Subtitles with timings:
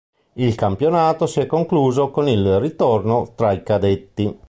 [0.33, 4.39] Il campionato si è concluso con il ritorno tra i cadetti.